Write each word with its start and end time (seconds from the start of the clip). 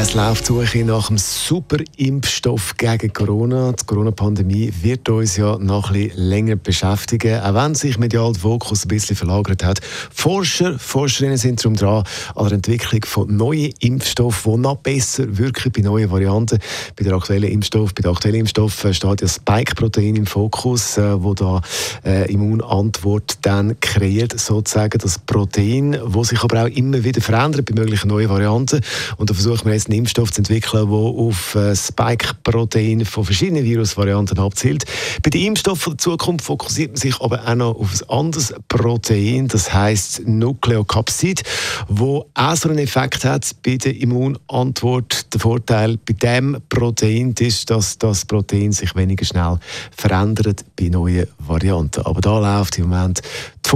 Es 0.00 0.12
läuft 0.12 0.46
Suche 0.46 0.84
nach 0.84 1.08
einem 1.08 1.18
super 1.18 1.76
Impfstoff 1.96 2.76
gegen 2.76 3.12
Corona. 3.12 3.72
Die 3.72 3.86
Corona-Pandemie 3.86 4.72
wird 4.82 5.08
uns 5.08 5.36
ja 5.36 5.56
noch 5.56 5.90
ein 5.90 6.08
bisschen 6.08 6.20
länger 6.20 6.56
beschäftigen, 6.56 7.40
auch 7.40 7.54
wenn 7.54 7.76
sich 7.76 7.96
medial 7.96 8.32
der 8.32 8.42
Fokus 8.42 8.84
ein 8.84 8.88
bisschen 8.88 9.14
verlagert 9.14 9.62
hat. 9.62 9.80
Forscher, 10.12 10.80
Forscherinnen 10.80 11.36
sind 11.36 11.64
darum 11.64 11.76
dran 11.76 12.02
an 12.34 12.44
der 12.44 12.54
Entwicklung 12.54 13.04
von 13.04 13.36
neuen 13.36 13.72
Impfstoffen, 13.78 14.54
die 14.54 14.58
noch 14.58 14.78
besser 14.78 15.38
wirken 15.38 15.70
bei 15.70 15.82
neuen 15.82 16.10
Varianten. 16.10 16.58
Bei 16.96 17.04
der 17.04 17.14
aktuellen 17.14 17.50
Impfstoff, 17.50 17.94
bei 17.94 18.02
der 18.02 18.10
aktuellen 18.10 18.40
Impfstoff 18.40 18.86
steht 18.90 19.20
ja 19.20 19.28
Spike-Protein 19.28 20.16
im 20.16 20.26
Fokus, 20.26 20.98
äh, 20.98 21.22
wo 21.22 21.34
da 21.34 21.62
äh, 22.04 22.30
Immunantwort 22.32 23.38
dann 23.42 23.78
kreiert 23.78 24.38
sozusagen 24.40 24.98
das 24.98 25.20
Protein, 25.20 25.96
wo 26.04 26.24
sich 26.24 26.42
aber 26.42 26.64
auch 26.64 26.68
immer 26.68 27.04
wieder 27.04 27.20
verändert 27.20 27.64
bei 27.66 27.74
möglichen 27.80 28.08
neuen 28.08 28.28
Varianten. 28.28 28.80
Und 29.18 29.30
da 29.30 29.34
versuchen 29.34 29.66
wir 29.66 29.72
jetzt 29.72 29.83
einen 29.86 29.98
Impfstoff 29.98 30.32
zu 30.32 30.40
entwickeln, 30.40 30.88
der 30.88 30.98
auf 30.98 31.54
äh, 31.54 31.74
Spike-Protein 31.74 33.04
von 33.04 33.24
verschiedenen 33.24 33.64
Virusvarianten 33.64 34.38
abzielt. 34.38 34.84
Bei 35.22 35.30
den 35.30 35.48
Impfstoffen 35.48 35.92
der 35.92 35.98
Zukunft 35.98 36.44
fokussiert 36.44 36.92
man 36.92 36.96
sich 36.96 37.20
aber 37.20 37.46
auch 37.46 37.54
noch 37.54 37.74
auf 37.76 38.02
ein 38.02 38.18
anderes 38.18 38.54
Protein, 38.68 39.48
das 39.48 39.72
heißt 39.72 40.26
Nukleokapsid, 40.26 41.42
wo 41.88 42.26
auch 42.34 42.56
so 42.56 42.68
einen 42.68 42.78
Effekt 42.78 43.24
hat 43.24 43.54
bei 43.64 43.76
der 43.76 43.96
Immunantwort. 43.96 45.32
Der 45.32 45.40
Vorteil 45.40 45.98
bei 45.98 46.14
dem 46.14 46.58
Protein 46.68 47.34
ist, 47.38 47.70
dass 47.70 47.98
das 47.98 48.24
Protein 48.24 48.72
sich 48.72 48.94
weniger 48.94 49.24
schnell 49.24 49.58
verändert 49.96 50.64
bei 50.78 50.88
neuen 50.88 51.26
Varianten. 51.38 52.04
Aber 52.04 52.20
da 52.20 52.38
läuft 52.38 52.78
im 52.78 52.88
Moment 52.88 53.22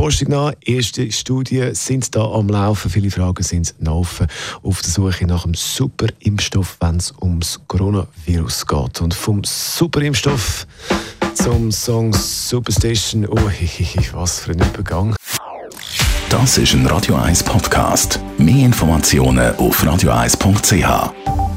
Forschung 0.00 0.28
nach. 0.28 0.52
Erste 0.64 1.10
Studien 1.10 1.74
sind 1.74 2.14
da 2.14 2.24
am 2.24 2.48
Laufen. 2.48 2.88
Viele 2.88 3.10
Fragen 3.10 3.42
sind 3.42 3.74
offen 3.84 4.28
auf 4.62 4.80
der 4.80 4.92
Suche 4.92 5.26
nach 5.26 5.44
einem 5.44 5.54
super 5.54 6.06
Impfstoff, 6.20 6.76
wenn 6.78 6.98
es 6.98 7.12
ums 7.20 7.60
Coronavirus 7.66 8.64
geht. 8.64 9.00
Und 9.00 9.12
vom 9.12 9.42
super 9.42 10.00
Impfstoff 10.00 10.68
zum 11.34 11.72
Song 11.72 12.12
Superstation. 12.12 13.26
Oh, 13.26 13.50
was 14.12 14.38
für 14.38 14.52
ein 14.52 14.60
Übergang. 14.60 15.16
Das 16.30 16.58
ist 16.58 16.74
ein 16.74 16.86
Radio 16.86 17.16
1 17.16 17.42
Podcast. 17.42 18.20
Mehr 18.38 18.66
Informationen 18.66 19.56
auf 19.56 19.82
radio1.ch. 19.82 21.47